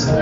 [0.00, 0.16] All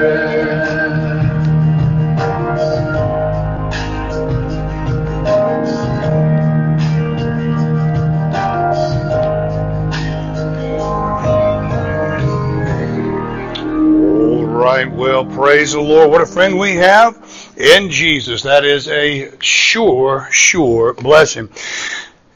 [14.47, 16.11] right, well, praise the Lord.
[16.11, 18.43] What a friend we have in Jesus.
[18.43, 21.49] That is a sure, sure blessing.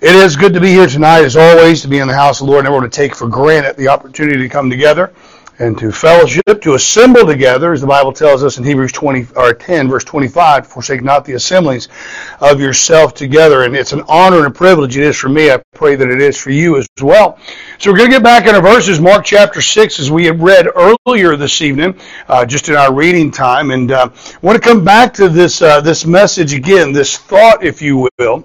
[0.01, 2.47] It is good to be here tonight, as always, to be in the house of
[2.47, 2.65] the Lord.
[2.65, 5.13] Never to take for granted the opportunity to come together
[5.63, 9.55] and to fellowship, to assemble together, as the Bible tells us in Hebrews 20 or
[9.55, 10.67] 10, verse 25.
[10.67, 11.89] Forsake not the assemblies
[12.41, 13.63] of yourself together.
[13.63, 15.53] And it's an honor and a privilege it is for me.
[15.53, 17.39] I pray that it is for you as well.
[17.79, 20.43] So we're going to get back in our verses, Mark chapter 6, as we had
[20.43, 20.67] read
[21.07, 21.97] earlier this evening,
[22.27, 23.71] uh, just in our reading time.
[23.71, 27.63] And uh, I want to come back to this uh, this message again, this thought,
[27.63, 28.45] if you will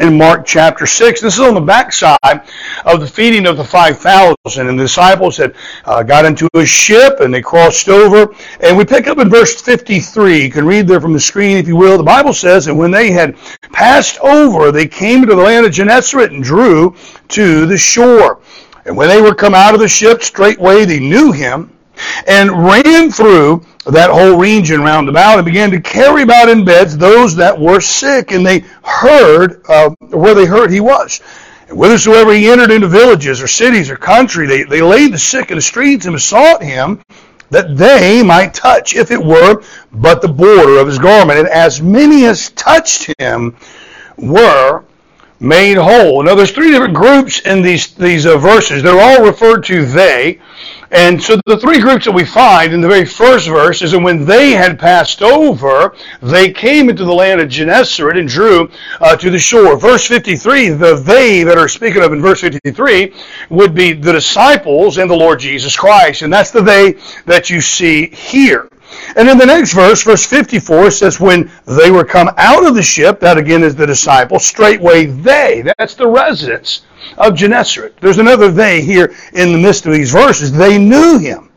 [0.00, 1.20] in Mark chapter 6.
[1.20, 2.42] This is on the backside
[2.84, 4.36] of the feeding of the 5,000.
[4.68, 5.54] And the disciples had
[5.84, 8.34] uh, got into a ship and they crossed over.
[8.60, 10.44] And we pick up in verse 53.
[10.44, 11.98] You can read there from the screen if you will.
[11.98, 13.36] The Bible says, And when they had
[13.72, 16.96] passed over, they came to the land of Gennesaret and drew
[17.28, 18.40] to the shore.
[18.84, 21.70] And when they were come out of the ship, straightway they knew him
[22.26, 26.96] and ran through that whole region round about and began to carry about in beds
[26.96, 28.30] those that were sick.
[28.30, 31.20] And they heard uh, where they heard he was.
[31.68, 35.50] And whithersoever he entered into villages or cities or country, they, they laid the sick
[35.50, 37.02] in the streets and besought him
[37.50, 39.62] that they might touch, if it were
[39.92, 41.38] but the border of his garment.
[41.38, 43.56] And as many as touched him
[44.16, 44.84] were
[45.38, 46.22] made whole.
[46.22, 48.82] Now, there's three different groups in these these uh, verses.
[48.82, 50.40] They're all referred to they,
[50.92, 53.98] and so the three groups that we find in the very first verse is that
[53.98, 58.70] when they had passed over, they came into the land of Gennesaret and drew
[59.00, 59.78] uh, to the shore.
[59.78, 63.14] Verse 53, the they that are speaking of in verse 53
[63.48, 66.92] would be the disciples and the Lord Jesus Christ, and that's the they
[67.24, 68.68] that you see here.
[69.16, 72.74] And in the next verse, verse 54, it says, When they were come out of
[72.74, 76.82] the ship, that again is the disciples, straightway they, that's the residents
[77.18, 77.96] of Gennesaret.
[78.00, 80.52] There's another they here in the midst of these verses.
[80.52, 81.50] They knew him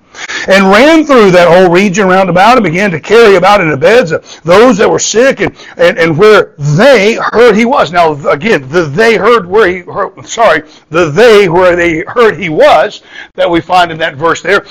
[0.47, 3.77] and ran through that whole region round about and began to carry about in the
[3.77, 4.11] beds
[4.41, 7.91] those that were sick and, and, and where they heard he was.
[7.91, 12.49] Now, again, the they heard where he, heard, sorry, the they where they heard he
[12.49, 13.01] was
[13.33, 14.65] that we find in that verse there,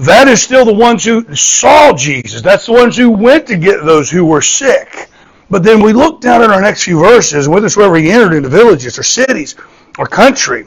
[0.00, 2.42] that is still the ones who saw Jesus.
[2.42, 5.08] That's the ones who went to get those who were sick.
[5.50, 8.98] But then we look down at our next few verses, whithersoever he entered into villages
[8.98, 9.56] or cities
[9.98, 10.66] or country,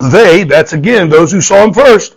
[0.00, 2.16] they, that's again those who saw him first,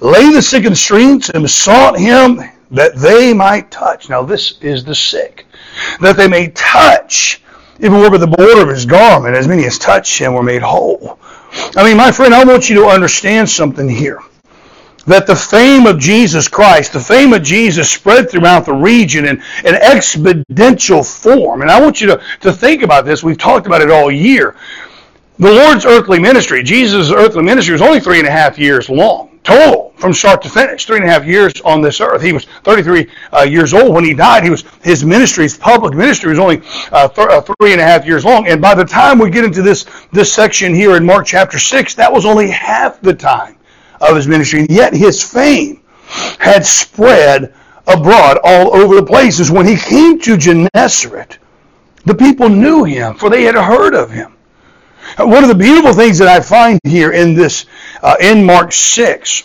[0.00, 4.08] lay the sick in the streets and besought him that they might touch.
[4.08, 5.46] Now this is the sick.
[6.00, 7.42] That they may touch,
[7.78, 11.18] even over the border of his garment, as many as touched him were made whole.
[11.76, 14.20] I mean, my friend, I want you to understand something here.
[15.06, 19.38] That the fame of Jesus Christ, the fame of Jesus spread throughout the region in
[19.64, 21.62] an exponential form.
[21.62, 23.22] And I want you to, to think about this.
[23.22, 24.56] We've talked about it all year.
[25.38, 29.38] The Lord's earthly ministry, Jesus' earthly ministry, was only three and a half years long,
[29.42, 30.84] total, from start to finish.
[30.84, 32.20] Three and a half years on this earth.
[32.20, 34.44] He was 33 uh, years old when he died.
[34.44, 36.60] He was his ministry, his public ministry, was only
[36.92, 38.48] uh, th- uh, three and a half years long.
[38.48, 41.94] And by the time we get into this this section here in Mark chapter six,
[41.94, 43.56] that was only half the time
[44.00, 44.60] of his ministry.
[44.60, 45.82] And yet his fame
[46.38, 47.54] had spread
[47.86, 49.50] abroad all over the places.
[49.50, 51.38] When he came to Gennesaret,
[52.04, 54.36] the people knew him, for they had heard of him.
[55.18, 57.66] One of the beautiful things that I find here in this,
[58.02, 59.42] uh, in Mark 6,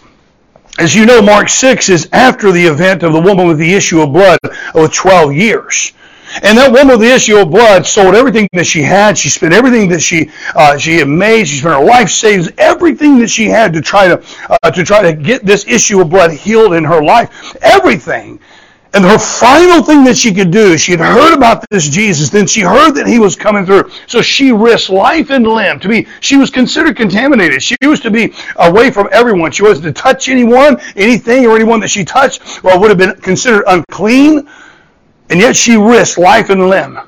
[0.77, 4.01] as you know, Mark 6 is after the event of the woman with the issue
[4.01, 4.39] of blood
[4.73, 5.93] of 12 years.
[6.43, 9.17] And that woman with the issue of blood sold everything that she had.
[9.17, 11.47] She spent everything that she uh, she had made.
[11.47, 15.01] She spent her life savings, everything that she had to try to uh, to try
[15.01, 17.55] to get this issue of blood healed in her life.
[17.61, 18.39] Everything.
[18.95, 22.47] And her final thing that she could do, she had heard about this Jesus, then
[22.47, 23.91] she heard that he was coming through.
[24.07, 27.61] So she risked life and limb to be, she was considered contaminated.
[27.61, 29.51] She was to be away from everyone.
[29.51, 33.19] She wasn't to touch anyone, anything, or anyone that she touched, or would have been
[33.19, 34.47] considered unclean.
[35.29, 36.99] And yet she risked life and limb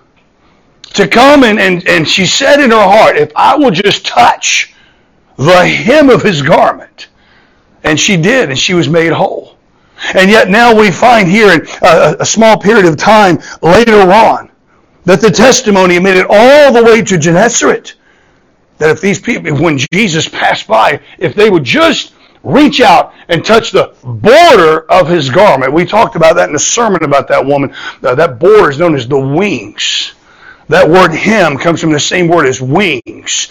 [0.93, 4.73] to come and, and, and she said in her heart, if I will just touch
[5.37, 7.09] the hem of his garment.
[7.83, 9.57] And she did, and she was made whole.
[10.15, 14.51] And yet now we find here in a, a small period of time later on
[15.05, 17.95] that the testimony made it all the way to Gennesaret.
[18.77, 22.13] That if these people, when Jesus passed by, if they would just
[22.43, 25.73] reach out and touch the border of his garment.
[25.73, 27.73] We talked about that in the sermon about that woman.
[28.03, 30.13] Uh, that border is known as the wings.
[30.69, 33.47] That word him comes from the same word as wings.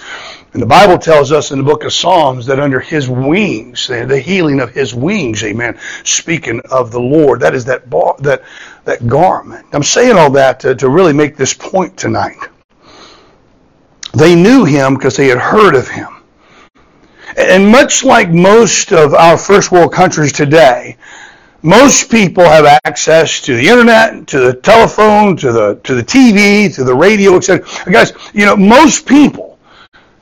[0.52, 4.18] And the Bible tells us in the book of Psalms that under his wings, the
[4.18, 8.42] healing of his wings, amen, speaking of the Lord, that is that, bar, that,
[8.84, 9.66] that garment.
[9.72, 12.38] I'm saying all that to, to really make this point tonight.
[14.14, 16.15] They knew him because they had heard of him.
[17.36, 20.96] And much like most of our first world countries today,
[21.62, 26.74] most people have access to the internet, to the telephone, to the to the TV,
[26.74, 27.66] to the radio, etc.
[27.90, 29.58] Guys, you know, most people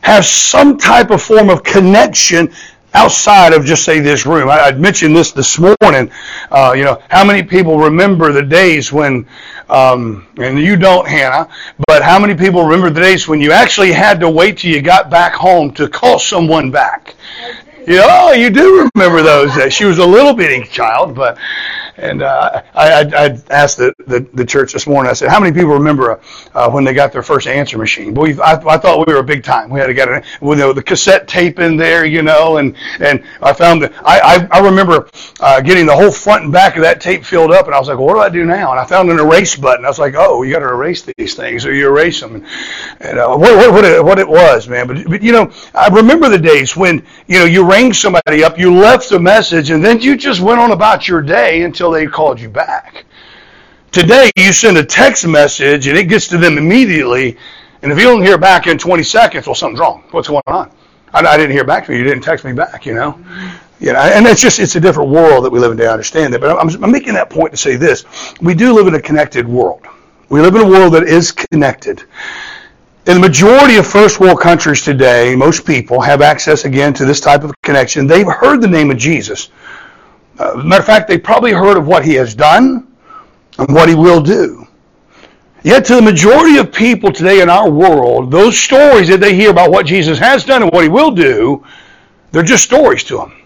[0.00, 2.52] have some type of form of connection
[2.94, 4.48] outside of just say this room.
[4.48, 6.10] I, I mentioned this this morning.
[6.50, 9.26] Uh, you know, how many people remember the days when,
[9.68, 11.48] um, and you don't, Hannah,
[11.86, 14.80] but how many people remember the days when you actually had to wait till you
[14.80, 17.14] got back home to call someone back?
[17.86, 19.74] Yeah, oh, you do remember those days.
[19.74, 21.38] She was a little bitty child, but
[21.96, 25.10] and uh, I, I, I asked the, the, the church this morning.
[25.10, 26.20] I said, "How many people remember
[26.54, 29.24] uh, when they got their first answer machine?" But I, I thought we were a
[29.24, 29.70] big time.
[29.70, 32.74] We had to get it you know, the cassette tape in there, you know, and
[33.00, 35.08] and I found that I I, I remember
[35.40, 37.88] uh, getting the whole front and back of that tape filled up, and I was
[37.88, 39.84] like, well, "What do I do now?" And I found an erase button.
[39.84, 42.46] I was like, "Oh, you got to erase these things." So you erase them, and,
[43.00, 44.86] and uh, what what what it, what it was, man.
[44.86, 48.56] But but you know, I remember the days when you know you rang somebody up,
[48.56, 52.06] you left a message, and then you just went on about your day until they
[52.06, 53.04] called you back.
[53.90, 57.36] Today, you send a text message and it gets to them immediately.
[57.82, 60.04] And if you don't hear back in 20 seconds, well, something's wrong.
[60.12, 60.70] What's going on?
[61.12, 62.02] I, I didn't hear back from you.
[62.02, 63.18] You didn't text me back, you know?
[63.80, 65.88] You know, and it's just, it's a different world that we live in today.
[65.88, 66.40] I understand that.
[66.40, 68.04] But I'm, I'm making that point to say this.
[68.40, 69.84] We do live in a connected world.
[70.28, 72.04] We live in a world that is connected.
[73.06, 77.20] In the majority of first world countries today, most people have access again to this
[77.20, 78.06] type of connection.
[78.06, 79.50] They've heard the name of Jesus.
[80.38, 82.88] Uh, matter of fact, they probably heard of what he has done
[83.58, 84.66] and what he will do.
[85.62, 89.50] Yet to the majority of people today in our world, those stories that they hear
[89.50, 91.62] about what Jesus has done and what he will do,
[92.32, 93.42] they're just stories to them.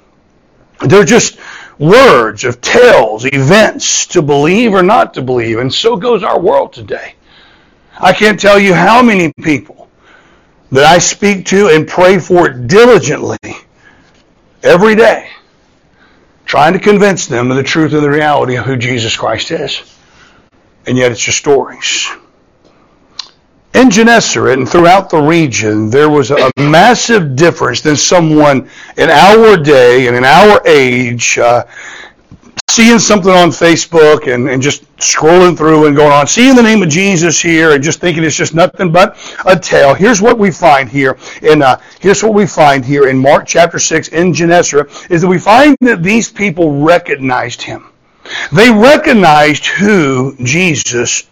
[0.87, 1.37] They're just
[1.81, 5.59] words of tales, events to believe or not to believe.
[5.59, 7.15] And so goes our world today.
[8.01, 9.89] I can't tell you how many people
[10.71, 13.39] that I speak to and pray for diligently
[14.63, 15.31] every day
[16.45, 19.83] trying to convince them of the truth and the reality of who Jesus Christ is.
[20.87, 22.09] And yet it's just stories.
[23.75, 29.59] In Gennesaret and throughout the region, there was a massive difference than someone in our
[29.59, 31.65] day and in our age uh,
[32.69, 36.83] seeing something on Facebook and, and just scrolling through and going on, seeing the name
[36.83, 39.95] of Jesus here and just thinking it's just nothing but a tale.
[39.95, 43.79] Here's what we find here in uh, here's what we find here in Mark chapter
[43.79, 47.89] six in Gennesaret is that we find that these people recognized him.
[48.53, 51.29] They recognized who Jesus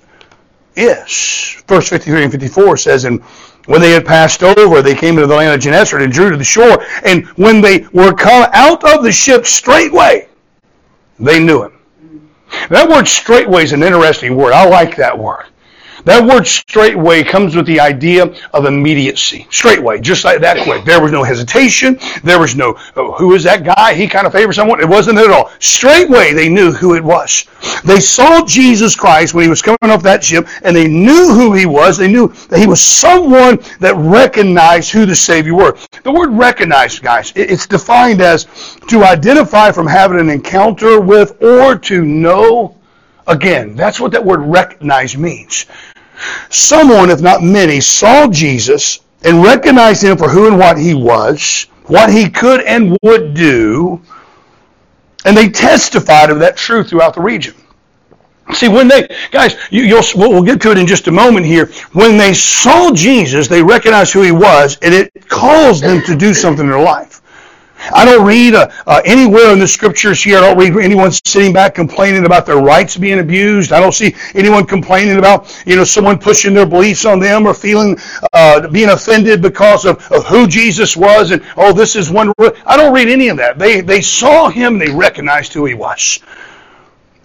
[0.74, 1.62] is.
[1.66, 3.22] Verse 53 and 54 says, and
[3.66, 6.36] When they had passed over, they came into the land of Gennesaret and drew to
[6.36, 6.84] the shore.
[7.04, 10.28] And when they were come out of the ship straightway,
[11.18, 11.72] they knew him.
[12.70, 14.52] That word straightway is an interesting word.
[14.52, 15.46] I like that word.
[16.06, 19.48] That word straightway comes with the idea of immediacy.
[19.50, 20.84] Straightway, just like that quick.
[20.84, 21.98] There was no hesitation.
[22.22, 23.92] There was no, oh, who is that guy?
[23.92, 24.80] He kind of favors someone.
[24.80, 25.50] It wasn't at all.
[25.58, 27.46] Straightway, they knew who it was.
[27.84, 31.52] They saw Jesus Christ when he was coming off that ship, and they knew who
[31.54, 31.98] he was.
[31.98, 35.76] They knew that he was someone that recognized who the Savior were.
[36.04, 38.44] The word recognize, guys, it's defined as
[38.90, 42.76] to identify from having an encounter with or to know
[43.26, 43.74] again.
[43.74, 45.66] That's what that word recognize means.
[46.50, 51.66] Someone, if not many, saw Jesus and recognized him for who and what he was,
[51.86, 54.00] what he could and would do,
[55.24, 57.54] and they testified of that truth throughout the region.
[58.54, 61.66] See, when they, guys, you, will we'll get to it in just a moment here.
[61.92, 66.32] When they saw Jesus, they recognized who he was, and it caused them to do
[66.32, 67.22] something in their life.
[67.94, 70.38] I don't read uh, uh, anywhere in the scriptures here.
[70.38, 73.72] I don't read anyone sitting back complaining about their rights being abused.
[73.72, 77.54] I don't see anyone complaining about you know someone pushing their beliefs on them or
[77.54, 77.98] feeling
[78.32, 82.32] uh, being offended because of, of who Jesus was and oh this is one.
[82.66, 83.58] I don't read any of that.
[83.58, 86.20] They they saw him and they recognized who he was.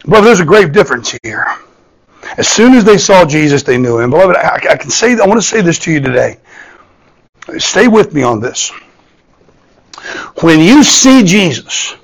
[0.05, 1.45] Brother, there's a grave difference here.
[2.37, 4.11] As soon as they saw Jesus, they knew him.
[4.11, 6.37] Beloved, I, I can say I want to say this to you today.
[7.57, 8.71] Stay with me on this.
[10.41, 11.95] When you see Jesus,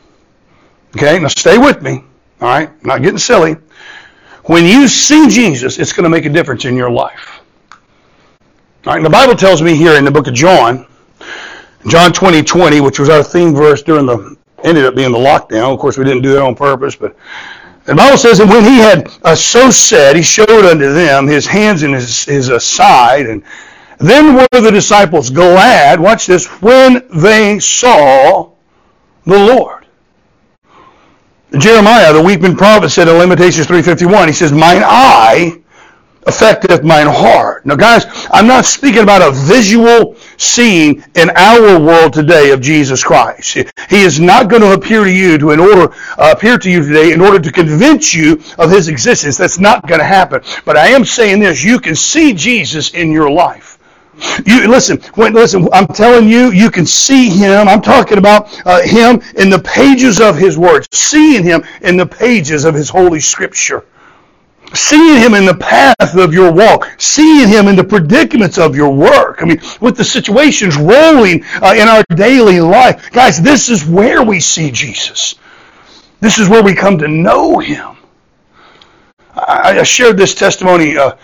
[0.95, 2.03] okay, now stay with me,
[2.41, 3.55] all right, I'm not getting silly.
[4.45, 7.41] When you see Jesus, it's going to make a difference in your life.
[8.85, 10.85] All right, the Bible tells me here in the book of John,
[11.87, 15.73] John 20, 20, which was our theme verse during the, ended up being the lockdown.
[15.73, 17.15] Of course, we didn't do that on purpose, but
[17.85, 21.45] the Bible says that when he had uh, so said, he showed unto them his
[21.45, 23.43] hands and his, his uh, side, and
[23.97, 28.51] then were the disciples glad, watch this, when they saw
[29.25, 29.85] the Lord.
[31.57, 35.61] Jeremiah, the weeping prophet, said in Lamentations 3.51, he says, Mine eye
[36.27, 37.65] affecteth mine heart.
[37.65, 43.03] Now guys, I'm not speaking about a visual scene in our world today of Jesus
[43.03, 43.53] Christ.
[43.89, 46.85] He is not going to appear to you to in order uh, appear to you
[46.85, 49.37] today in order to convince you of his existence.
[49.37, 50.41] That's not going to happen.
[50.65, 53.66] But I am saying this, you can see Jesus in your life.
[54.45, 54.97] You listen.
[55.15, 57.67] When, listen, I'm telling you, you can see him.
[57.67, 62.05] I'm talking about uh, him in the pages of his words, seeing him in the
[62.05, 63.85] pages of his holy scripture,
[64.73, 68.91] seeing him in the path of your walk, seeing him in the predicaments of your
[68.91, 69.41] work.
[69.41, 73.41] I mean, with the situations rolling uh, in our daily life, guys.
[73.41, 75.35] This is where we see Jesus.
[76.21, 77.97] This is where we come to know him.
[79.35, 80.97] I, I shared this testimony.
[80.97, 81.15] Uh,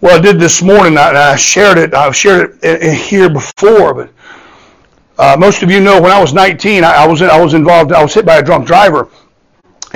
[0.00, 1.94] well, I did this morning, and I shared it.
[1.94, 4.10] I've shared it in here before, but
[5.18, 7.92] uh, most of you know when I was 19, I, I was I was involved.
[7.92, 9.08] I was hit by a drunk driver,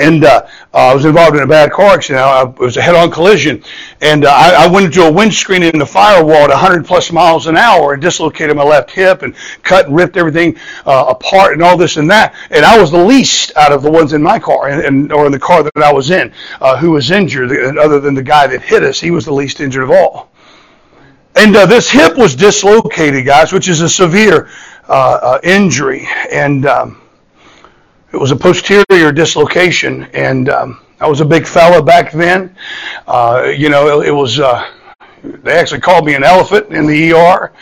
[0.00, 2.24] and uh, uh, I was involved in a bad car accident.
[2.24, 3.62] I, it was a head-on collision,
[4.00, 7.46] and uh, I, I, went into a windscreen in the firewall at 100 plus miles
[7.46, 11.62] an hour and dislocated my left hip and cut and ripped everything uh, apart and
[11.62, 12.34] all this and that.
[12.50, 15.26] And I was the least out of the ones in my car and, and or
[15.26, 18.46] in the car that I was in uh, who was injured, other than the guy
[18.46, 19.00] that hit us.
[19.00, 20.30] He was the least injured of all.
[21.36, 24.48] And uh, this hip was dislocated, guys, which is a severe
[25.44, 27.00] injury, and um,
[28.12, 32.54] it was a posterior dislocation, and um, I was a big fella back then.
[33.06, 34.40] Uh, you know, it, it was.
[34.40, 34.68] Uh,
[35.22, 37.52] they actually called me an elephant in the ER,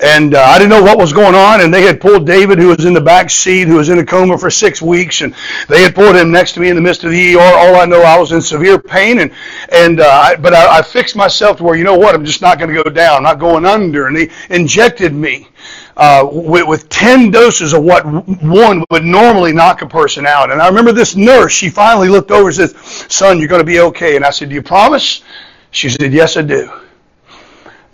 [0.00, 1.62] and uh, I didn't know what was going on.
[1.62, 4.04] And they had pulled David, who was in the back seat, who was in a
[4.04, 5.34] coma for six weeks, and
[5.68, 7.40] they had pulled him next to me in the midst of the ER.
[7.40, 9.32] All I know, I was in severe pain, and
[9.70, 12.58] and uh, but I, I fixed myself to where you know what, I'm just not
[12.58, 14.06] going to go down, I'm not going under.
[14.06, 15.48] And they injected me
[15.96, 18.04] uh, with, with 10 doses of what
[18.42, 20.50] one would normally knock a person out.
[20.50, 22.76] And I remember this nurse, she finally looked over and said,
[23.10, 24.16] Son, you're going to be okay.
[24.16, 25.22] And I said, Do you promise?
[25.70, 26.70] She said, Yes, I do.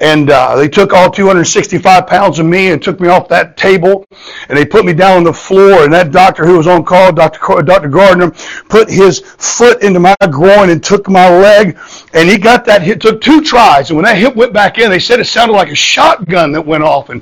[0.00, 4.06] And uh, they took all 265 pounds of me and took me off that table,
[4.48, 5.82] and they put me down on the floor.
[5.82, 7.62] And that doctor who was on call, Dr.
[7.62, 7.88] Dr.
[7.88, 8.30] Gardner,
[8.68, 11.76] put his foot into my groin and took my leg,
[12.14, 13.00] and he got that hit.
[13.00, 15.70] Took two tries, and when that hit went back in, they said it sounded like
[15.70, 17.08] a shotgun that went off.
[17.08, 17.20] And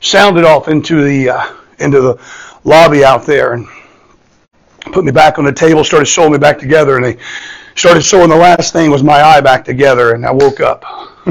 [0.00, 2.20] sounded off into the uh, into the
[2.64, 3.66] lobby out there and
[4.92, 7.18] put me back on the table, started sewing me back together, and they
[7.74, 8.28] started sewing.
[8.28, 10.84] The last thing was my eye back together, and I woke up.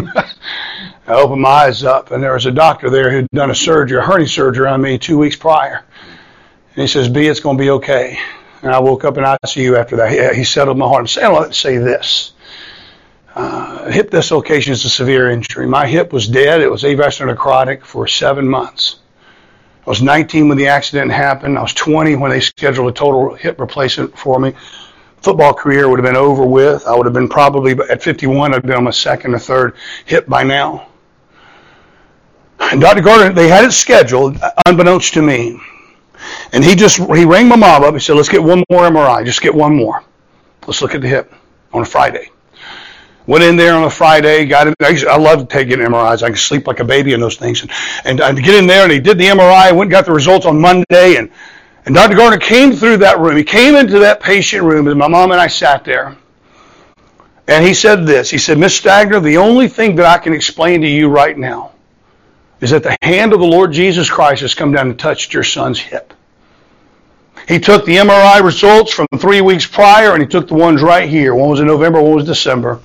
[1.08, 3.98] I opened my eyes up, and there was a doctor there who'd done a surgery,
[3.98, 5.86] a hernia surgery on me two weeks prior.
[6.76, 8.20] And he says, "B, it's going to be okay."
[8.62, 10.12] And I woke up in ICU after that.
[10.12, 11.02] He, he settled my heart.
[11.02, 12.34] I'm saying to say this.
[13.38, 15.68] Uh, hip dislocation is a severe injury.
[15.68, 16.60] My hip was dead.
[16.60, 18.96] It was avascular necrotic for seven months.
[19.86, 21.56] I was 19 when the accident happened.
[21.56, 24.54] I was 20 when they scheduled a total hip replacement for me.
[25.22, 26.88] Football career would have been over with.
[26.88, 28.56] I would have been probably at 51.
[28.56, 29.76] I'd been on my second or third
[30.06, 30.88] hip by now.
[32.60, 33.02] And Dr.
[33.02, 35.60] Gardner, they had it scheduled, unbeknownst to me.
[36.54, 37.94] And he just he rang my mom up.
[37.94, 39.24] He said, "Let's get one more MRI.
[39.24, 40.04] Just get one more.
[40.66, 41.32] Let's look at the hip
[41.72, 42.32] on a Friday."
[43.28, 44.74] Went in there on a Friday, got.
[44.82, 46.24] I love taking MRIs.
[46.24, 47.62] I can sleep like a baby in those things.
[47.62, 47.72] And,
[48.06, 49.72] and I get in there, and he did the MRI.
[49.72, 51.30] Went and got the results on Monday, and
[51.88, 52.18] and Dr.
[52.18, 53.38] Gardner came through that room.
[53.38, 56.18] He came into that patient room, and my mom and I sat there.
[57.48, 58.30] And he said this.
[58.30, 61.72] He said, Miss Stagner, the only thing that I can explain to you right now
[62.60, 65.46] is that the hand of the Lord Jesus Christ has come down and touched your
[65.46, 66.14] son's hip.
[67.48, 71.08] He took the MRI results from three weeks prior, and he took the ones right
[71.08, 71.36] here.
[71.36, 72.82] One was in November, one was December.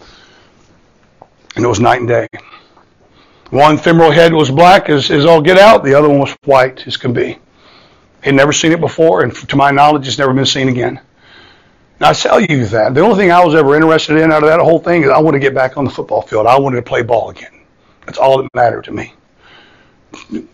[1.56, 2.28] And it was night and day.
[3.50, 5.84] One femoral head was black as, as all get out.
[5.84, 7.38] The other one was white as can be.
[8.24, 11.00] He'd never seen it before, and to my knowledge, it's never been seen again.
[12.00, 12.94] I tell you that.
[12.94, 15.18] The only thing I was ever interested in out of that whole thing is I
[15.18, 16.46] wanted to get back on the football field.
[16.46, 17.52] I wanted to play ball again.
[18.06, 19.14] That's all that mattered to me.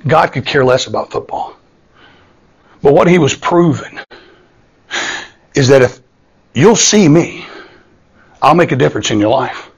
[0.07, 1.57] God could care less about football.
[2.83, 3.99] But what he was proving
[5.55, 6.01] is that if
[6.55, 7.47] you'll see me,
[8.43, 9.71] I'll make a difference in your life.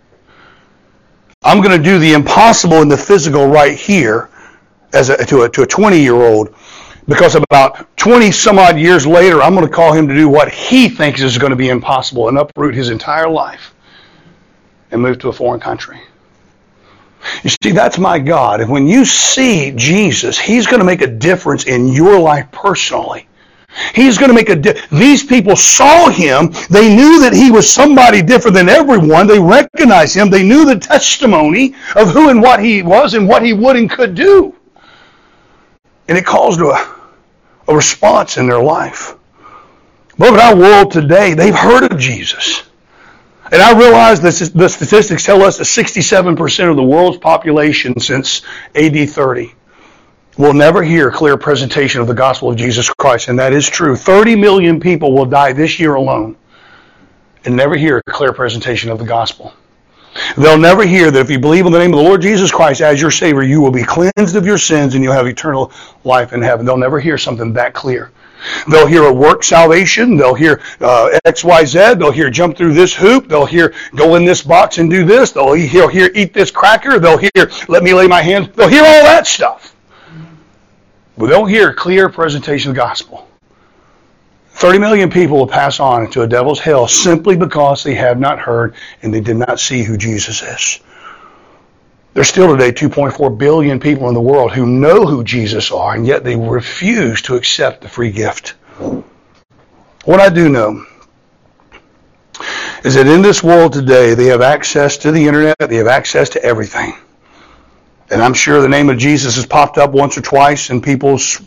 [1.43, 4.29] I'm going to do the impossible in the physical right here
[4.93, 6.55] as a, to a, to a 20 year old
[7.09, 10.53] because about 20 some odd years later, I'm going to call him to do what
[10.53, 13.73] he thinks is going to be impossible and uproot his entire life
[14.91, 15.99] and move to a foreign country.
[17.43, 18.61] You see, that's my God.
[18.61, 23.29] And when you see Jesus, He's going to make a difference in your life personally.
[23.95, 26.53] He's going to make a di- these people saw him.
[26.71, 29.27] They knew that he was somebody different than everyone.
[29.27, 30.31] They recognized him.
[30.31, 33.91] They knew the testimony of who and what he was and what he would and
[33.91, 34.55] could do.
[36.09, 36.95] And it caused a,
[37.69, 39.15] a response in their life.
[40.19, 42.65] But in our world today, they've heard of Jesus.
[43.53, 48.43] And I realize that the statistics tell us that 67% of the world's population since
[48.75, 49.55] AD 30
[50.41, 53.29] will never hear a clear presentation of the gospel of Jesus Christ.
[53.29, 53.95] And that is true.
[53.95, 56.35] 30 million people will die this year alone
[57.45, 59.53] and never hear a clear presentation of the gospel.
[60.39, 62.81] They'll never hear that if you believe in the name of the Lord Jesus Christ
[62.81, 65.73] as your Savior, you will be cleansed of your sins and you'll have eternal
[66.05, 66.65] life in heaven.
[66.65, 68.11] They'll never hear something that clear.
[68.67, 70.17] They'll hear a work salvation.
[70.17, 71.95] They'll hear uh, X, Y, Z.
[71.97, 73.29] They'll hear jump through this hoop.
[73.29, 75.33] They'll hear go in this box and do this.
[75.33, 76.99] They'll hear eat this cracker.
[76.99, 78.49] They'll hear let me lay my hands.
[78.57, 79.70] They'll hear all that stuff.
[81.29, 83.27] They don't hear a clear presentation of the gospel.
[84.53, 88.39] 30 million people will pass on into a devil's hell simply because they have not
[88.39, 90.81] heard and they did not see who Jesus is.
[92.13, 96.07] There's still today 2.4 billion people in the world who know who Jesus are, and
[96.07, 98.55] yet they refuse to accept the free gift.
[100.05, 100.85] What I do know
[102.85, 106.31] is that in this world today, they have access to the internet, they have access
[106.31, 106.95] to everything.
[108.11, 111.41] And I'm sure the name of Jesus has popped up once or twice in people's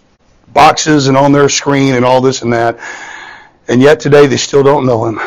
[0.54, 2.80] boxes and on their screen and all this and that.
[3.68, 5.20] And yet today they still don't know him.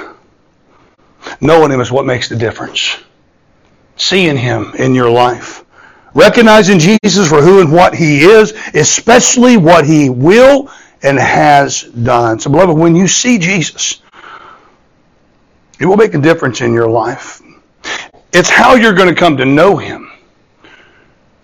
[1.41, 2.99] Knowing him is what makes the difference
[3.97, 5.65] seeing Him in your life.
[6.15, 10.71] Recognizing Jesus for who and what He is, especially what He will
[11.03, 12.39] and has done.
[12.39, 14.01] So, beloved, when you see Jesus,
[15.79, 17.43] it will make a difference in your life.
[18.33, 20.06] It's how you're going to come to know Him.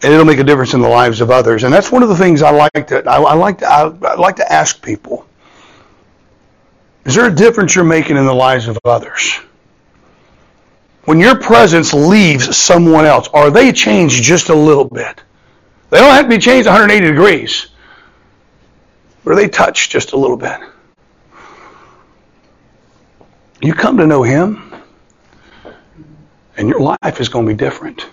[0.02, 1.62] And it'll make a difference in the lives of others.
[1.62, 4.14] And that's one of the things I like to I, I like to I, I
[4.16, 5.26] like to ask people.
[7.04, 9.40] Is there a difference you're making in the lives of others?
[11.04, 15.22] when your presence leaves someone else, are they changed just a little bit?
[15.90, 17.68] They don't have to be changed 180 degrees.
[19.24, 20.60] But are they touched just a little bit?
[23.60, 24.74] You come to know Him,
[26.56, 28.06] and your life is going to be different.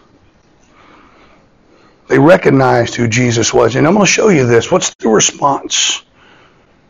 [2.10, 3.76] They recognized who Jesus was.
[3.76, 4.72] And I'm going to show you this.
[4.72, 6.04] What's the response?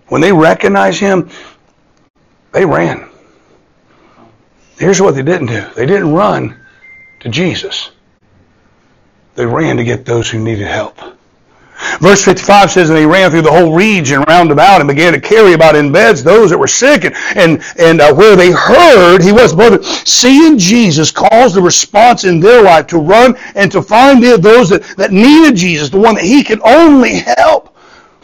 [0.08, 1.29] When they recognized Him,
[2.53, 3.08] they ran.
[4.77, 6.58] Here's what they didn't do they didn't run
[7.19, 7.91] to Jesus,
[9.36, 10.97] they ran to get those who needed help.
[11.99, 15.19] Verse 55 says, And they ran through the whole region round about and began to
[15.21, 17.06] carry about in beds those that were sick.
[17.06, 22.23] And, and, and uh, where they heard he was, beloved, seeing Jesus caused a response
[22.23, 26.15] in their life to run and to find those that, that needed Jesus, the one
[26.15, 27.68] that he could only help.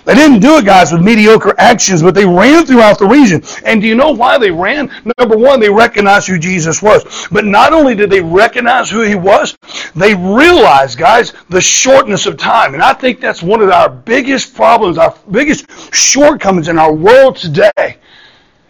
[0.06, 3.42] They didn't do it, guys, with mediocre actions, but they ran throughout the region.
[3.66, 4.92] And do you know why they ran?
[5.18, 7.28] Number one, they recognized who Jesus was.
[7.32, 9.58] But not only did they recognize who he was,
[9.96, 12.76] they realized, guys, the shortness of time.
[12.76, 17.38] And I think that's one of our biggest problems, our biggest shortcomings in our world
[17.38, 17.98] today,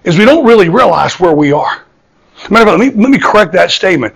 [0.05, 1.83] is we don't really realize where we are.
[2.49, 4.15] Matter of fact, let me, let me correct that statement.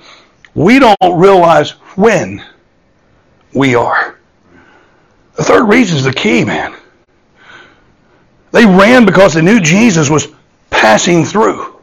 [0.55, 2.45] We don't realize when
[3.53, 4.17] we are.
[5.35, 6.75] The third reason is the key, man.
[8.51, 10.27] They ran because they knew Jesus was
[10.69, 11.79] passing through.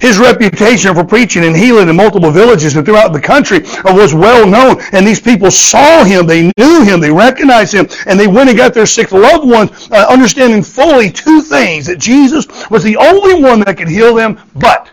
[0.00, 4.46] His reputation for preaching and healing in multiple villages and throughout the country was well
[4.46, 4.80] known.
[4.92, 8.56] And these people saw him, they knew him, they recognized him, and they went and
[8.56, 13.42] got their sick loved ones, uh, understanding fully two things that Jesus was the only
[13.42, 14.88] one that could heal them, but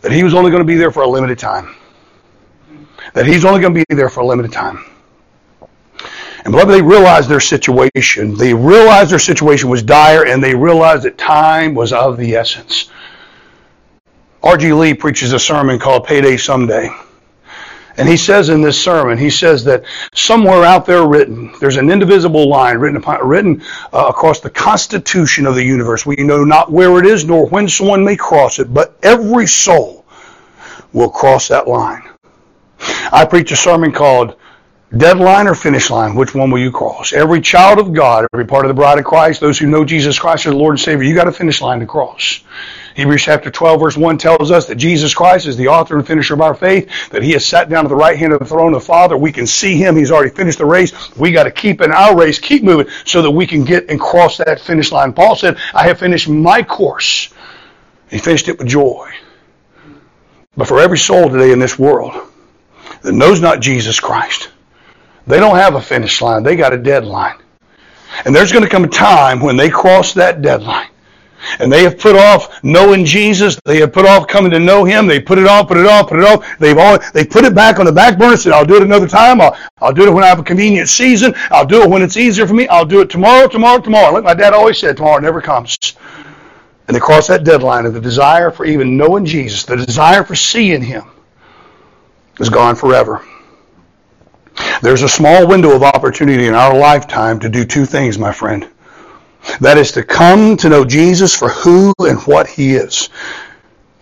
[0.00, 1.74] that he was only going to be there for a limited time.
[3.12, 4.84] That he's only going to be there for a limited time.
[6.46, 8.36] And beloved, they realized their situation.
[8.36, 12.88] They realized their situation was dire, and they realized that time was of the essence.
[14.44, 14.72] R.G.
[14.72, 16.88] Lee preaches a sermon called Payday Someday.
[17.96, 19.82] And he says in this sermon, he says that
[20.14, 23.60] somewhere out there written, there's an indivisible line written, upon, written
[23.92, 26.06] uh, across the constitution of the universe.
[26.06, 30.04] We know not where it is nor when someone may cross it, but every soul
[30.92, 32.08] will cross that line.
[33.10, 34.36] I preach a sermon called
[34.94, 37.12] Deadline or finish line, which one will you cross?
[37.12, 40.16] Every child of God, every part of the bride of Christ, those who know Jesus
[40.16, 42.40] Christ as Lord and Savior, you got a finish line to cross.
[42.94, 46.34] Hebrews chapter 12 verse 1 tells us that Jesus Christ is the author and finisher
[46.34, 48.74] of our faith, that he has sat down at the right hand of the throne
[48.74, 49.16] of the Father.
[49.16, 49.96] We can see him.
[49.96, 51.14] He's already finished the race.
[51.16, 54.00] We got to keep in our race, keep moving so that we can get and
[54.00, 55.12] cross that finish line.
[55.12, 57.34] Paul said, I have finished my course.
[58.08, 59.12] He finished it with joy.
[60.56, 62.14] But for every soul today in this world
[63.02, 64.50] that knows not Jesus Christ,
[65.26, 66.42] they don't have a finish line.
[66.42, 67.38] They got a deadline.
[68.24, 70.88] And there's going to come a time when they cross that deadline.
[71.60, 73.58] And they have put off knowing Jesus.
[73.64, 75.06] They have put off coming to know Him.
[75.06, 76.58] They put it off, put it off, put it off.
[76.58, 78.36] They've all, they put it back on the back burner.
[78.36, 79.40] Said, "I'll do it another time.
[79.40, 81.34] I'll, I'll do it when I have a convenient season.
[81.50, 82.66] I'll do it when it's easier for me.
[82.68, 85.76] I'll do it tomorrow, tomorrow, tomorrow." Like my dad always said, "Tomorrow never comes."
[86.88, 90.34] And they cross that deadline of the desire for even knowing Jesus, the desire for
[90.34, 91.04] seeing Him,
[92.40, 93.24] is gone forever.
[94.82, 98.68] There's a small window of opportunity in our lifetime to do two things, my friend.
[99.60, 103.08] That is to come to know Jesus for who and what he is.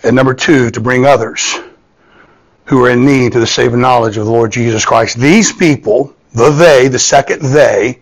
[0.02, 1.58] And number two, to bring others
[2.66, 5.18] who are in need to the saving knowledge of the Lord Jesus Christ.
[5.18, 8.00] These people, the they, the second they,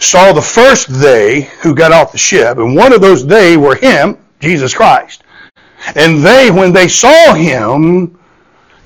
[0.00, 3.74] saw the first they who got off the ship, and one of those they were
[3.74, 5.22] him, Jesus Christ.
[5.94, 8.18] And they, when they saw him,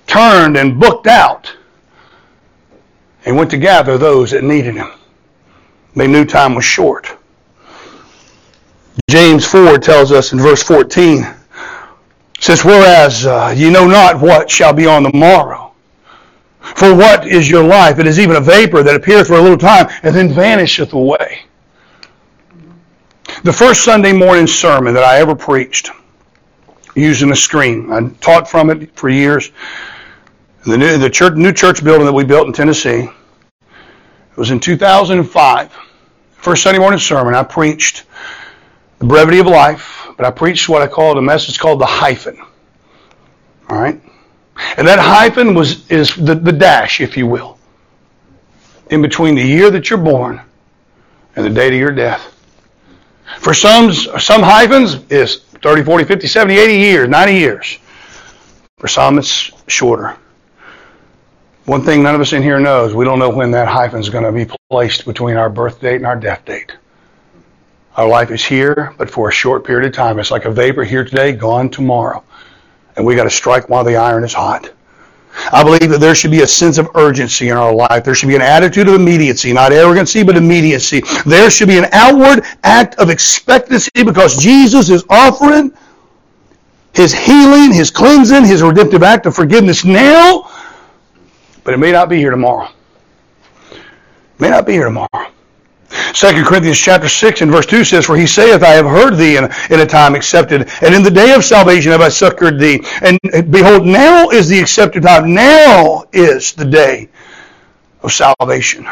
[0.06, 1.54] turned and booked out
[3.24, 4.90] and went to gather those that needed him.
[5.94, 7.16] They knew time was short.
[9.08, 11.26] James 4 tells us in verse 14,
[12.38, 15.72] says, Whereas uh, ye know not what shall be on the morrow.
[16.60, 17.98] For what is your life?
[17.98, 21.42] It is even a vapor that appears for a little time and then vanisheth away.
[23.42, 25.90] The first Sunday morning sermon that I ever preached,
[26.94, 29.50] using a screen, I taught from it for years.
[30.64, 33.08] The new, the church, new church building that we built in Tennessee.
[33.08, 35.72] It was in 2005.
[36.32, 38.04] First Sunday morning sermon, I preached
[38.98, 42.38] the brevity of life, but I preached what I called a message called the hyphen.
[43.70, 43.98] All right?
[44.76, 47.58] And that hyphen was is the, the dash, if you will,
[48.90, 50.42] in between the year that you're born
[51.36, 52.36] and the date of your death.
[53.38, 57.78] For some, some hyphens is 30, 40, 50, 70, 80 years, 90 years.
[58.76, 60.18] For some, it's shorter.
[61.70, 64.10] One thing none of us in here knows, we don't know when that hyphen is
[64.10, 66.76] going to be placed between our birth date and our death date.
[67.96, 70.18] Our life is here, but for a short period of time.
[70.18, 72.24] It's like a vapor here today, gone tomorrow.
[72.96, 74.68] And we got to strike while the iron is hot.
[75.52, 78.02] I believe that there should be a sense of urgency in our life.
[78.02, 81.04] There should be an attitude of immediacy, not arrogancy, but immediacy.
[81.24, 85.72] There should be an outward act of expectancy because Jesus is offering
[86.94, 90.49] his healing, his cleansing, his redemptive act of forgiveness now,
[91.64, 92.68] but it may not be here tomorrow.
[93.72, 95.30] It may not be here tomorrow.
[96.12, 99.36] 2 Corinthians chapter 6 and verse 2 says, For he saith, I have heard thee
[99.36, 102.84] in, in a time accepted, and in the day of salvation have I succored thee.
[103.02, 103.18] And
[103.50, 105.34] behold, now is the accepted time.
[105.34, 107.08] Now is the day
[108.02, 108.86] of salvation.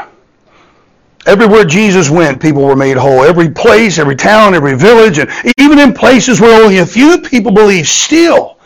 [1.27, 3.23] Everywhere Jesus went, people were made whole.
[3.23, 7.53] Every place, every town, every village, and even in places where only a few people
[7.53, 8.59] believe, still,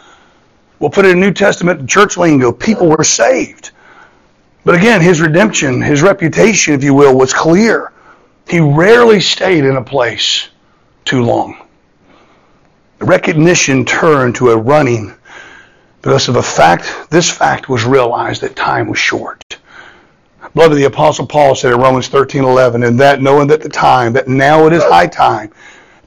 [0.78, 3.72] we'll put it in New Testament church lingo, people were saved.
[4.64, 7.92] But again, his redemption, his reputation, if you will, was clear.
[8.48, 10.48] He rarely stayed in a place
[11.04, 11.56] too long.
[13.00, 15.14] Recognition turned to a running
[16.02, 19.58] because of a fact, this fact was realized that time was short.
[20.54, 24.12] Beloved, the Apostle Paul said in Romans 13, 11, and that knowing that the time,
[24.12, 25.52] that now it is high time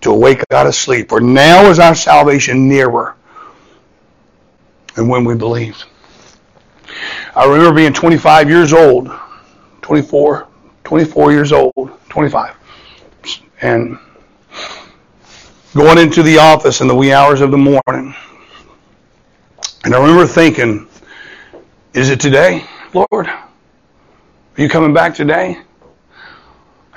[0.01, 3.15] to awake out of sleep, for now is our salvation nearer
[4.95, 5.85] than when we believed.
[7.35, 9.11] I remember being 25 years old,
[9.81, 10.47] 24,
[10.83, 12.55] 24 years old, 25,
[13.61, 13.97] and
[15.73, 18.15] going into the office in the wee hours of the morning.
[19.83, 20.87] And I remember thinking,
[21.93, 23.27] is it today, Lord?
[23.27, 25.59] Are you coming back today?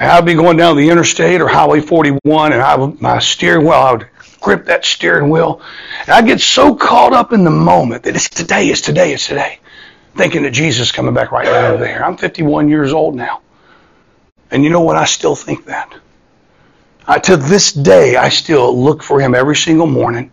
[0.01, 3.75] I'd be going down the interstate or Highway 41, and I would, my steering wheel,
[3.75, 4.07] I would
[4.41, 5.61] grip that steering wheel,
[6.03, 9.27] and I'd get so caught up in the moment that it's today, it's today, it's
[9.27, 9.59] today,
[10.19, 12.05] thinking that Jesus is coming back right now over there.
[12.05, 13.41] I'm 51 years old now,
[14.51, 14.97] and you know what?
[14.97, 15.95] I still think that.
[17.07, 20.31] I, to this day, I still look for Him every single morning,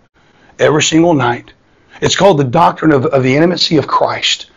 [0.59, 1.53] every single night.
[2.01, 4.47] It's called the doctrine of, of the imminency of Christ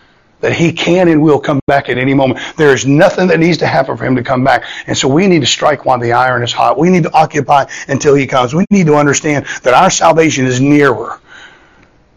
[0.40, 2.40] that he can and will come back at any moment.
[2.56, 4.64] There is nothing that needs to happen for him to come back.
[4.86, 6.78] And so we need to strike while the iron is hot.
[6.78, 8.54] We need to occupy until he comes.
[8.54, 11.20] We need to understand that our salvation is nearer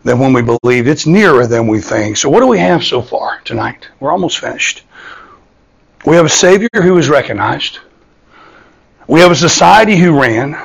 [0.04, 0.88] than when we believed.
[0.88, 2.18] It's nearer than we think.
[2.18, 3.88] So what do we have so far tonight?
[4.00, 4.84] We're almost finished.
[6.06, 7.80] We have a Savior who is recognized.
[9.08, 10.58] We have a society who ran.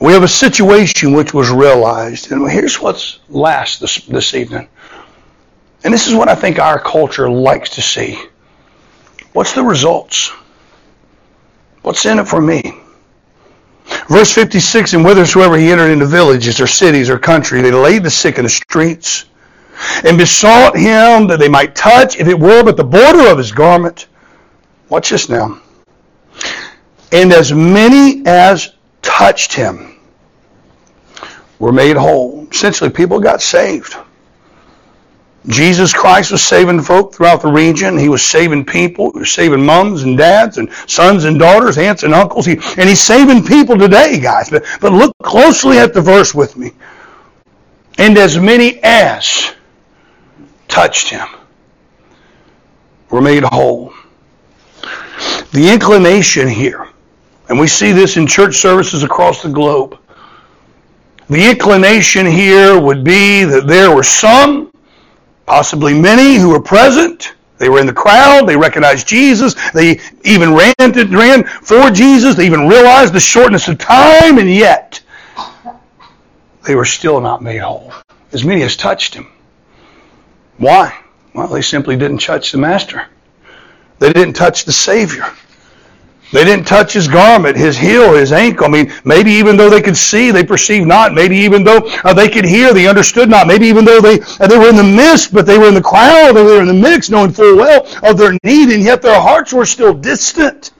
[0.00, 2.32] We have a situation which was realized.
[2.32, 4.68] And here's what's last this, this evening.
[5.84, 8.22] And this is what I think our culture likes to see.
[9.32, 10.32] What's the results?
[11.82, 12.80] What's in it for me?
[14.08, 18.10] Verse 56, and whithersoever he entered into villages or cities or country, they laid the
[18.10, 19.26] sick in the streets
[20.04, 23.52] and besought him that they might touch, if it were but the border of his
[23.52, 24.06] garment.
[24.88, 25.60] Watch this now.
[27.12, 29.96] And as many as touched him
[31.58, 32.46] were made whole.
[32.50, 33.96] Essentially, people got saved.
[35.48, 37.96] Jesus Christ was saving folk throughout the region.
[37.96, 39.12] He was saving people.
[39.12, 42.46] He was saving moms and dads and sons and daughters, aunts and uncles.
[42.46, 44.50] He, and he's saving people today, guys.
[44.50, 46.72] But, but look closely at the verse with me.
[47.98, 49.54] And as many as
[50.66, 51.28] touched him
[53.10, 53.94] were made whole.
[55.52, 56.88] The inclination here,
[57.48, 59.98] and we see this in church services across the globe,
[61.28, 64.70] the inclination here would be that there were some
[65.46, 67.34] possibly many who were present.
[67.58, 68.46] They were in the crowd.
[68.46, 69.54] They recognized Jesus.
[69.72, 72.34] They even ran, to, ran for Jesus.
[72.34, 75.00] They even realized the shortness of time, and yet
[76.66, 77.92] they were still not made whole.
[78.32, 79.28] As many as touched him.
[80.58, 80.98] Why?
[81.32, 83.06] Well, they simply didn't touch the Master.
[83.98, 85.26] They didn't touch the Savior.
[86.32, 88.66] They didn't touch his garment, his heel, his ankle.
[88.66, 91.14] I mean, maybe even though they could see, they perceived not.
[91.14, 93.46] Maybe even though uh, they could hear, they understood not.
[93.46, 95.82] Maybe even though they uh, they were in the midst, but they were in the
[95.82, 99.20] crowd, they were in the mix, knowing full well of their need, and yet their
[99.20, 100.72] hearts were still distant.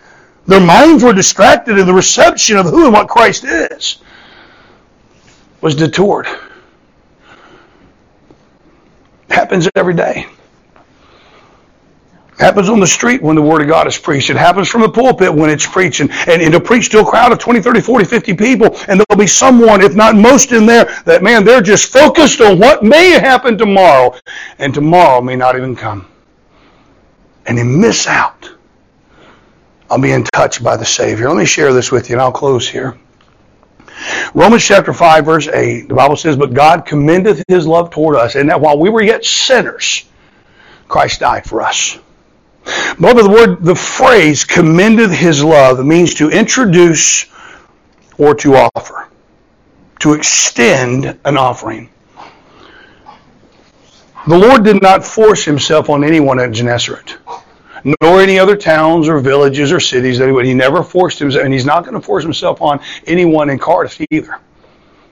[0.46, 3.98] Their minds were distracted, and the reception of who and what Christ is
[5.60, 6.26] was detoured.
[9.28, 10.26] Happens every day
[12.38, 14.30] happens on the street when the Word of God is preached.
[14.30, 16.00] It happens from the pulpit when it's preached.
[16.00, 18.76] And, and it'll preach to a crowd of 20, 30, 40, 50 people.
[18.88, 22.58] And there'll be someone, if not most in there, that, man, they're just focused on
[22.58, 24.14] what may happen tomorrow.
[24.58, 26.06] And tomorrow may not even come.
[27.46, 28.50] And they miss out
[29.88, 31.28] on being touched by the Savior.
[31.28, 32.98] Let me share this with you, and I'll close here.
[34.34, 38.34] Romans chapter 5, verse 8, the Bible says, But God commendeth his love toward us,
[38.34, 40.04] and that while we were yet sinners,
[40.88, 41.98] Christ died for us.
[43.00, 47.26] Beloved, the word, the phrase commendeth his love means to introduce
[48.18, 49.08] or to offer,
[50.00, 51.90] to extend an offering.
[54.26, 57.16] The Lord did not force himself on anyone at Gennesaret,
[57.84, 60.44] nor any other towns or villages or cities that he would.
[60.44, 64.00] He never forced himself, and he's not going to force himself on anyone in Cardiff
[64.10, 64.40] either.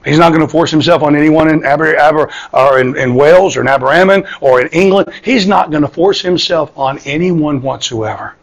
[0.05, 3.57] He's not going to force himself on anyone in Aber, Aber, or in, in Wales
[3.57, 5.11] or in Aberystwyth or in England.
[5.23, 8.35] He's not going to force himself on anyone whatsoever.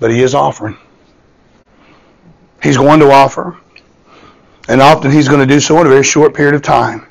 [0.00, 0.76] But he is offering.
[2.62, 3.56] He's going to offer.
[4.68, 7.06] And often he's going to do so in a very short period of time.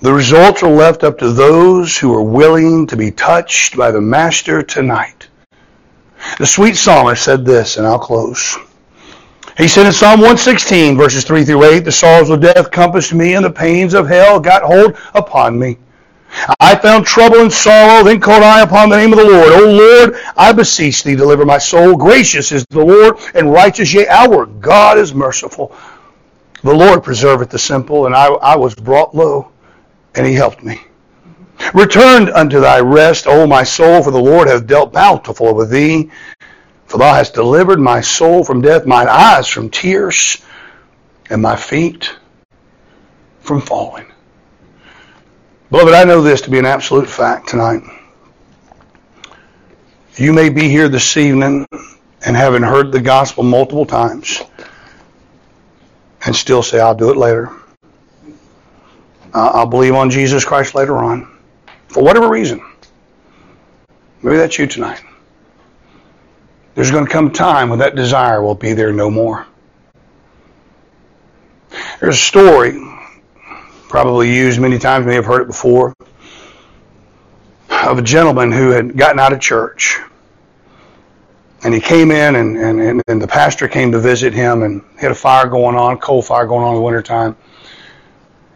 [0.00, 4.00] The results are left up to those who are willing to be touched by the
[4.00, 5.28] Master tonight.
[6.38, 8.56] The sweet psalmist said this, and I'll close.
[9.58, 13.34] He said in Psalm 116, verses 3 through 8, The sorrows of death compassed me,
[13.34, 15.78] and the pains of hell got hold upon me.
[16.60, 19.52] I found trouble and sorrow, then called I upon the name of the Lord.
[19.52, 21.96] O Lord, I beseech thee, deliver my soul.
[21.96, 25.74] Gracious is the Lord, and righteous, yea, our God is merciful.
[26.62, 29.50] The Lord preserveth the simple, and I, I was brought low,
[30.14, 30.82] and he helped me.
[31.74, 36.10] Return unto thy rest, O my soul, for the Lord hath dealt bountiful with thee.
[36.88, 40.38] For thou hast delivered my soul from death, mine eyes from tears,
[41.28, 42.16] and my feet
[43.40, 44.06] from falling.
[45.70, 47.82] Beloved, I know this to be an absolute fact tonight.
[50.16, 51.66] You may be here this evening
[52.26, 54.40] and having heard the gospel multiple times
[56.24, 57.50] and still say, I'll do it later.
[59.34, 61.36] I'll believe on Jesus Christ later on.
[61.88, 62.64] For whatever reason.
[64.22, 65.02] Maybe that's you tonight.
[66.78, 69.48] There's going to come time when that desire will be there no more.
[71.98, 72.80] There's a story
[73.88, 75.92] probably used many times, may have heard it before,
[77.68, 79.98] of a gentleman who had gotten out of church.
[81.64, 85.10] And he came in, and, and, and the pastor came to visit him, and had
[85.10, 87.36] a fire going on, coal fire going on in the wintertime.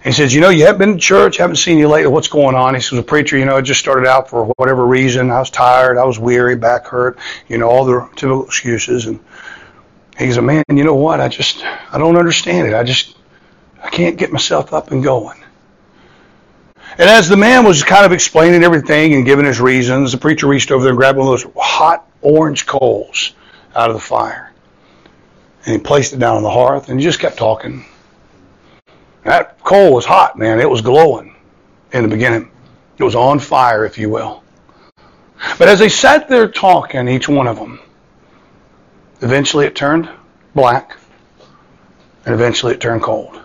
[0.05, 2.11] He says, You know, you haven't been to church, haven't seen you lately.
[2.11, 2.75] What's going on?
[2.75, 5.31] He says, A preacher, you know, it just started out for whatever reason.
[5.31, 9.07] I was tired, I was weary, back hurt, you know, all the typical excuses.
[9.07, 9.21] And
[10.19, 11.21] he says, Man, you know what?
[11.21, 12.75] I just, I don't understand it.
[12.75, 13.17] I just,
[13.83, 15.39] I can't get myself up and going.
[16.99, 20.47] And as the man was kind of explaining everything and giving his reasons, the preacher
[20.47, 23.33] reached over there and grabbed one of those hot orange coals
[23.75, 24.53] out of the fire.
[25.65, 27.85] And he placed it down on the hearth and he just kept talking.
[29.25, 30.61] That coal was hot, man.
[30.61, 31.35] It was glowing
[31.93, 32.51] in the beginning.
[32.99, 34.45] It was on fire, if you will.
[35.59, 37.81] But as they sat there talking, each one of them,
[39.23, 40.11] eventually it turned
[40.55, 40.99] black
[42.27, 43.41] and eventually it turned cold.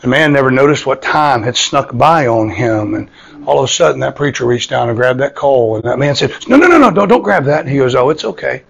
[0.00, 2.94] The man never noticed what time had snuck by on him.
[2.94, 3.08] And
[3.46, 5.76] all of a sudden, that preacher reached down and grabbed that coal.
[5.76, 7.60] And that man said, No, no, no, no, don't, don't grab that.
[7.60, 8.64] And he goes, Oh, it's okay.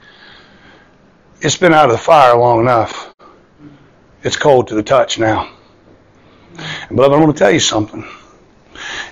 [1.40, 3.14] It's been out of the fire long enough.
[4.22, 5.50] It's cold to the touch now.
[6.56, 8.04] And beloved, I'm going to tell you something.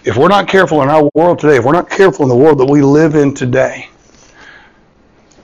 [0.04, 2.58] If we're not careful in our world today, if we're not careful in the world
[2.58, 3.88] that we live in today,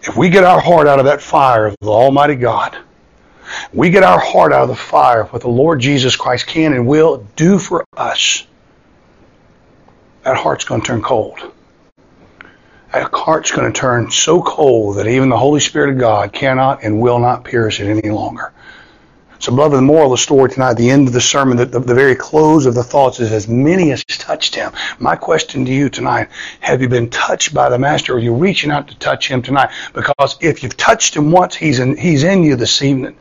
[0.02, 2.76] if we get our heart out of that fire of the Almighty God,
[3.72, 6.72] we get our heart out of the fire of what the Lord Jesus Christ can
[6.72, 8.46] and will do for us,
[10.22, 11.38] that heart's going to turn cold.
[12.92, 16.82] That heart's going to turn so cold that even the Holy Spirit of God cannot
[16.82, 18.52] and will not pierce it any longer.
[19.44, 21.78] So, beloved, the moral of the story tonight, the end of the sermon, the, the,
[21.78, 24.72] the, very close of the thoughts is as many as touched him.
[24.98, 26.30] My question to you tonight,
[26.60, 28.14] have you been touched by the Master?
[28.14, 29.68] Are you reaching out to touch him tonight?
[29.92, 33.16] Because if you've touched him once, he's in, he's in you this evening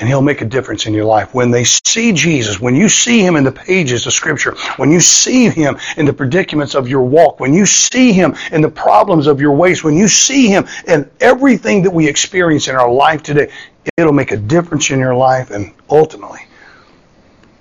[0.00, 1.34] and he'll make a difference in your life.
[1.34, 4.98] When they see Jesus, when you see him in the pages of Scripture, when you
[4.98, 9.26] see him in the predicaments of your walk, when you see him in the problems
[9.26, 13.22] of your ways, when you see him in everything that we experience in our life
[13.22, 13.52] today,
[13.96, 16.40] it'll make a difference in your life and ultimately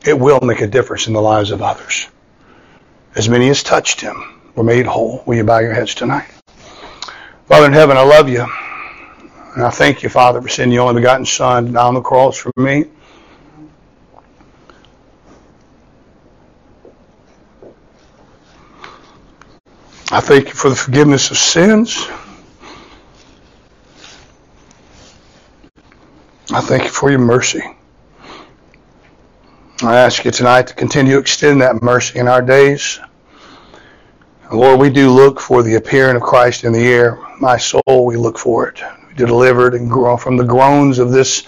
[0.06, 2.08] it will make a difference in the lives of others.
[3.16, 4.16] As many as touched him
[4.56, 5.24] were made whole.
[5.26, 6.28] Will you bow your heads tonight?
[7.48, 8.46] Father in heaven, I love you.
[9.56, 12.52] And I thank you, Father, for sending your only begotten Son down the cross for
[12.56, 12.86] me.
[20.12, 22.08] I thank you for the forgiveness of sins.
[26.52, 27.62] I thank you for your mercy.
[29.82, 33.00] I ask you tonight to continue to extend that mercy in our days.
[34.52, 37.20] Lord, we do look for the appearing of Christ in the air.
[37.40, 38.82] My soul, we look for it
[39.16, 41.44] delivered and from the groans of this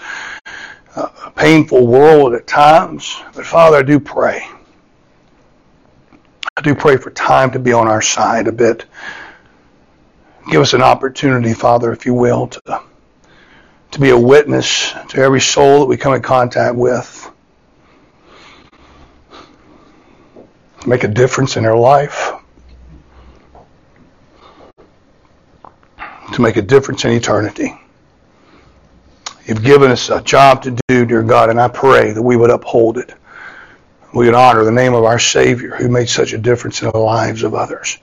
[0.94, 3.16] uh, painful world at times.
[3.34, 4.46] But Father, I do pray.
[6.56, 8.84] I do pray for time to be on our side a bit.
[10.50, 12.82] Give us an opportunity, Father, if you will, to,
[13.92, 17.30] to be a witness to every soul that we come in contact with.
[20.86, 22.32] Make a difference in their life.
[26.32, 27.78] To make a difference in eternity.
[29.46, 32.50] You've given us a job to do, dear God, and I pray that we would
[32.50, 33.14] uphold it.
[34.14, 36.98] We would honor the name of our Savior who made such a difference in the
[36.98, 37.98] lives of others.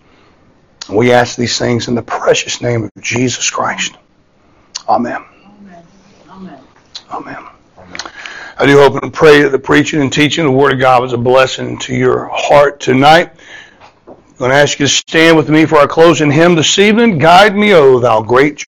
[0.89, 3.95] We ask these things in the precious name of Jesus Christ.
[4.88, 5.24] Amen.
[6.30, 6.60] Amen.
[7.12, 7.45] Amen.
[8.58, 11.01] I do hope and pray that the preaching and teaching of the Word of God
[11.01, 13.32] was a blessing to your heart tonight.
[14.40, 17.18] I'm going to ask you to stand with me for our closing hymn this evening.
[17.18, 18.66] Guide me, O thou great